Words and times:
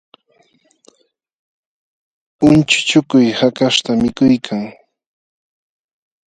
Unchuchukuy 2.47 3.27
hakaśhta 3.39 3.91
mikuykan 4.01 4.61